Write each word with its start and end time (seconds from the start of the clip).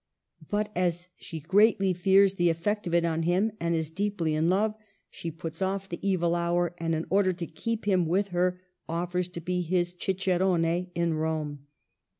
But 0.49 0.71
as 0.75 1.09
she 1.15 1.39
greatly 1.39 1.93
fears 1.93 2.33
the 2.33 2.49
effect 2.49 2.87
of 2.87 2.93
it 2.95 3.05
on 3.05 3.21
him, 3.21 3.51
and 3.59 3.75
is 3.75 3.91
deeply 3.91 4.33
in 4.33 4.49
love, 4.49 4.73
she 5.11 5.29
puts 5.29 5.61
off 5.61 5.87
the 5.87 5.99
evil 6.01 6.33
hour, 6.33 6.73
and, 6.79 6.95
in 6.95 7.05
order 7.11 7.33
to 7.33 7.45
keep 7.45 7.85
him 7.85 8.07
with 8.07 8.29
her, 8.29 8.59
offers 8.89 9.27
to 9.27 9.39
be 9.41 9.61
his 9.61 9.93
cicerone 10.01 10.87
in 10.95 11.13
Rome. 11.13 11.67